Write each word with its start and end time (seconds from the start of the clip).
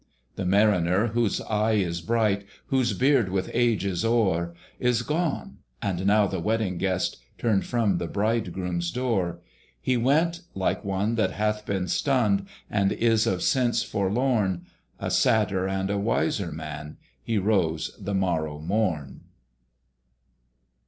The 0.35 0.45
Mariner, 0.47 1.09
whose 1.09 1.41
eye 1.41 1.73
is 1.75 2.01
bright, 2.01 2.47
Whose 2.69 2.93
beard 2.93 3.29
with 3.29 3.51
age 3.53 3.85
is 3.85 4.01
hoar, 4.01 4.55
Is 4.79 5.03
gone: 5.03 5.57
and 5.79 6.07
now 6.07 6.25
the 6.25 6.39
Wedding 6.39 6.79
Guest 6.79 7.17
Turned 7.37 7.67
from 7.67 7.99
the 7.99 8.07
bridegroom's 8.07 8.89
door. 8.91 9.41
He 9.79 9.97
went 9.97 10.41
like 10.55 10.83
one 10.83 11.13
that 11.17 11.33
hath 11.33 11.67
been 11.67 11.87
stunned, 11.87 12.47
And 12.67 12.91
is 12.93 13.27
of 13.27 13.43
sense 13.43 13.83
forlorn: 13.83 14.65
A 14.99 15.11
sadder 15.11 15.67
and 15.67 15.91
a 15.91 15.99
wiser 15.99 16.51
man, 16.51 16.97
He 17.21 17.37
rose 17.37 17.95
the 17.99 18.15
morrow 18.15 18.57
morn. 18.57 19.25